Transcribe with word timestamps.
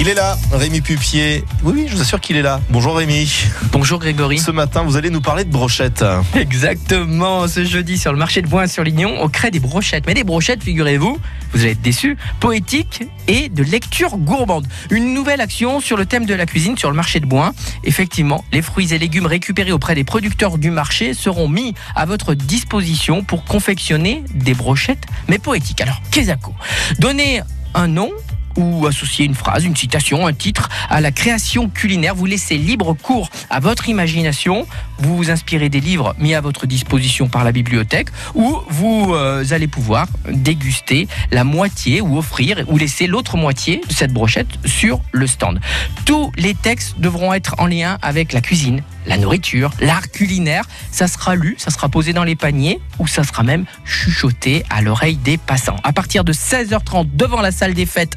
Il 0.00 0.06
est 0.06 0.14
là, 0.14 0.38
Rémi 0.52 0.80
Pupier. 0.80 1.44
Oui, 1.64 1.72
oui, 1.74 1.86
je 1.88 1.96
vous 1.96 2.00
assure 2.00 2.20
qu'il 2.20 2.36
est 2.36 2.42
là. 2.42 2.60
Bonjour 2.70 2.96
Rémi. 2.96 3.28
Bonjour 3.72 3.98
Grégory. 3.98 4.38
Ce 4.38 4.52
matin, 4.52 4.84
vous 4.84 4.96
allez 4.96 5.10
nous 5.10 5.20
parler 5.20 5.42
de 5.42 5.50
brochettes. 5.50 6.04
Exactement, 6.36 7.48
ce 7.48 7.64
jeudi 7.64 7.98
sur 7.98 8.12
le 8.12 8.18
marché 8.18 8.40
de 8.40 8.46
Boin 8.46 8.68
sur 8.68 8.84
Lignon, 8.84 9.16
on 9.18 9.28
crée 9.28 9.50
des 9.50 9.58
brochettes. 9.58 10.04
Mais 10.06 10.14
des 10.14 10.22
brochettes, 10.22 10.62
figurez-vous, 10.62 11.18
vous 11.52 11.60
allez 11.62 11.72
être 11.72 11.82
déçus, 11.82 12.16
poétiques 12.38 13.02
et 13.26 13.48
de 13.48 13.64
lecture 13.64 14.18
gourmande. 14.18 14.68
Une 14.90 15.14
nouvelle 15.14 15.40
action 15.40 15.80
sur 15.80 15.96
le 15.96 16.06
thème 16.06 16.26
de 16.26 16.34
la 16.34 16.46
cuisine 16.46 16.78
sur 16.78 16.90
le 16.90 16.96
marché 16.96 17.18
de 17.18 17.26
Boin. 17.26 17.52
Effectivement, 17.82 18.44
les 18.52 18.62
fruits 18.62 18.94
et 18.94 18.98
légumes 18.98 19.26
récupérés 19.26 19.72
auprès 19.72 19.96
des 19.96 20.04
producteurs 20.04 20.58
du 20.58 20.70
marché 20.70 21.12
seront 21.12 21.48
mis 21.48 21.74
à 21.96 22.06
votre 22.06 22.34
disposition 22.34 23.24
pour 23.24 23.44
confectionner 23.44 24.22
des 24.32 24.54
brochettes, 24.54 25.06
mais 25.26 25.40
poétiques. 25.40 25.80
Alors, 25.80 26.00
Kezako, 26.12 26.54
donnez 27.00 27.42
un 27.74 27.88
nom 27.88 28.12
ou 28.56 28.86
associer 28.86 29.24
une 29.24 29.34
phrase, 29.34 29.64
une 29.64 29.76
citation, 29.76 30.26
un 30.26 30.32
titre 30.32 30.68
à 30.88 31.00
la 31.00 31.12
création 31.12 31.68
culinaire. 31.68 32.14
Vous 32.14 32.26
laissez 32.26 32.58
libre 32.58 32.94
cours 32.94 33.30
à 33.50 33.60
votre 33.60 33.88
imagination. 33.88 34.66
Vous 34.98 35.16
vous 35.16 35.30
inspirez 35.30 35.68
des 35.68 35.80
livres 35.80 36.14
mis 36.18 36.34
à 36.34 36.40
votre 36.40 36.66
disposition 36.66 37.28
par 37.28 37.44
la 37.44 37.52
bibliothèque 37.52 38.08
ou 38.34 38.58
vous 38.68 39.14
euh, 39.14 39.44
allez 39.50 39.68
pouvoir 39.68 40.06
déguster 40.30 41.08
la 41.30 41.44
moitié 41.44 42.00
ou 42.00 42.18
offrir 42.18 42.64
ou 42.68 42.78
laisser 42.78 43.06
l'autre 43.06 43.36
moitié 43.36 43.80
de 43.88 43.92
cette 43.92 44.12
brochette 44.12 44.48
sur 44.64 45.00
le 45.12 45.26
stand. 45.26 45.60
Tous 46.04 46.32
les 46.36 46.54
textes 46.54 46.98
devront 46.98 47.32
être 47.32 47.54
en 47.58 47.66
lien 47.66 47.98
avec 48.02 48.32
la 48.32 48.40
cuisine, 48.40 48.82
la 49.06 49.16
nourriture, 49.16 49.70
l'art 49.80 50.10
culinaire. 50.10 50.64
Ça 50.90 51.08
sera 51.08 51.34
lu, 51.34 51.54
ça 51.58 51.70
sera 51.70 51.88
posé 51.88 52.12
dans 52.12 52.24
les 52.24 52.36
paniers 52.36 52.80
ou 52.98 53.06
ça 53.06 53.24
sera 53.24 53.42
même 53.42 53.64
chuchoté 53.84 54.64
à 54.70 54.82
l'oreille 54.82 55.16
des 55.16 55.38
passants. 55.38 55.76
À 55.84 55.92
partir 55.92 56.24
de 56.24 56.32
16h30 56.32 57.08
devant 57.14 57.40
la 57.40 57.52
salle 57.52 57.74
des 57.74 57.86
fêtes 57.86 58.16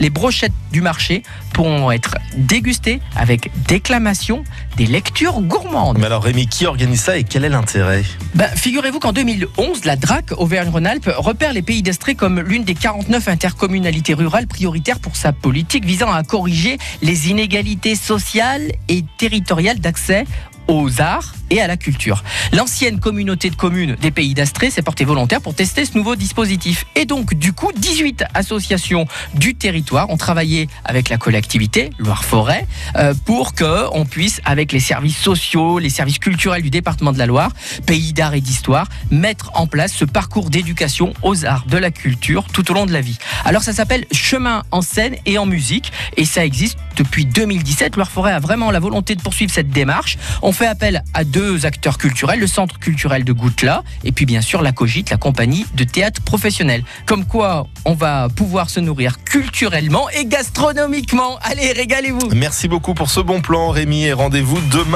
Les 0.00 0.10
brochettes 0.10 0.52
du 0.72 0.80
marché 0.80 1.22
pourront 1.52 1.90
être 1.90 2.16
dégustées 2.36 3.00
avec 3.16 3.50
déclamation 3.66 4.44
des 4.76 4.86
lectures 4.86 5.40
gourmandes. 5.40 5.98
Mais 5.98 6.06
alors 6.06 6.22
Rémi, 6.22 6.46
qui 6.46 6.66
organise 6.66 7.00
ça 7.00 7.16
et 7.16 7.24
quel 7.24 7.44
est 7.44 7.48
l'intérêt? 7.48 8.02
Ben, 8.34 8.48
Figurez-vous 8.54 8.98
qu'en 8.98 9.12
2011, 9.12 9.84
la 9.84 9.96
DRAC 9.96 10.32
Auvergne-Rhône-Alpes 10.36 11.10
repère 11.16 11.52
les 11.52 11.62
pays 11.62 11.82
d'Estrée 11.82 12.14
comme 12.14 12.40
l'une 12.40 12.64
des 12.64 12.74
49 12.74 13.28
intercommunalités 13.28 14.14
rurales 14.14 14.46
prioritaires 14.46 14.98
pour 14.98 15.16
sa 15.16 15.32
politique 15.32 15.84
visant 15.84 16.12
à 16.12 16.22
corriger 16.22 16.78
les 17.02 17.30
inégalités 17.30 17.94
sociales 17.94 18.72
et 18.88 19.04
territoriales 19.18 19.78
d'accès 19.78 20.24
aux 20.68 21.00
arts 21.00 21.34
et 21.50 21.60
à 21.60 21.66
la 21.66 21.76
culture. 21.76 22.24
L'ancienne 22.52 22.98
communauté 22.98 23.50
de 23.50 23.56
communes 23.56 23.96
des 24.00 24.10
Pays 24.10 24.34
d'Astrée 24.34 24.70
s'est 24.70 24.82
portée 24.82 25.04
volontaire 25.04 25.40
pour 25.40 25.54
tester 25.54 25.84
ce 25.84 25.96
nouveau 25.96 26.16
dispositif. 26.16 26.86
Et 26.94 27.04
donc, 27.04 27.34
du 27.34 27.52
coup, 27.52 27.70
18 27.76 28.24
associations 28.34 29.06
du 29.34 29.54
territoire 29.54 30.10
ont 30.10 30.16
travaillé 30.16 30.68
avec 30.84 31.08
la 31.08 31.18
collectivité, 31.18 31.90
Loire-Forêt, 31.98 32.66
euh, 32.96 33.14
pour 33.24 33.54
que 33.54 33.86
on 33.92 34.04
puisse, 34.04 34.40
avec 34.44 34.72
les 34.72 34.80
services 34.80 35.18
sociaux, 35.18 35.78
les 35.78 35.90
services 35.90 36.18
culturels 36.18 36.62
du 36.62 36.70
département 36.70 37.12
de 37.12 37.18
la 37.18 37.26
Loire, 37.26 37.52
Pays 37.86 38.12
d'art 38.12 38.34
et 38.34 38.40
d'histoire, 38.40 38.88
mettre 39.10 39.50
en 39.54 39.66
place 39.66 39.92
ce 39.92 40.04
parcours 40.04 40.50
d'éducation 40.50 41.12
aux 41.22 41.44
arts, 41.44 41.66
de 41.66 41.78
la 41.78 41.90
culture 41.90 42.44
tout 42.52 42.70
au 42.70 42.74
long 42.74 42.86
de 42.86 42.92
la 42.92 43.00
vie. 43.00 43.18
Alors, 43.44 43.62
ça 43.62 43.72
s'appelle 43.72 44.06
Chemin 44.12 44.62
en 44.70 44.82
scène 44.82 45.16
et 45.26 45.38
en 45.38 45.46
musique, 45.46 45.92
et 46.16 46.24
ça 46.24 46.44
existe 46.44 46.78
depuis 46.96 47.26
2017. 47.26 47.96
Loire-Forêt 47.96 48.32
a 48.32 48.40
vraiment 48.40 48.70
la 48.70 48.80
volonté 48.80 49.14
de 49.14 49.22
poursuivre 49.22 49.52
cette 49.52 49.70
démarche. 49.70 50.18
Fait 50.56 50.66
appel 50.66 51.04
à 51.12 51.24
deux 51.24 51.66
acteurs 51.66 51.98
culturels, 51.98 52.40
le 52.40 52.46
Centre 52.46 52.78
culturel 52.78 53.24
de 53.24 53.32
Goutla 53.32 53.84
et 54.04 54.12
puis 54.12 54.24
bien 54.24 54.40
sûr 54.40 54.62
la 54.62 54.72
Cogite, 54.72 55.10
la 55.10 55.18
compagnie 55.18 55.66
de 55.74 55.84
théâtre 55.84 56.22
professionnel. 56.22 56.82
Comme 57.04 57.26
quoi, 57.26 57.66
on 57.84 57.92
va 57.92 58.28
pouvoir 58.34 58.70
se 58.70 58.80
nourrir 58.80 59.22
culturellement 59.22 60.08
et 60.08 60.24
gastronomiquement. 60.24 61.38
Allez, 61.42 61.72
régalez-vous 61.72 62.30
Merci 62.34 62.68
beaucoup 62.68 62.94
pour 62.94 63.10
ce 63.10 63.20
bon 63.20 63.42
plan 63.42 63.68
Rémi 63.68 64.04
et 64.04 64.14
rendez-vous 64.14 64.58
demain. 64.72 64.86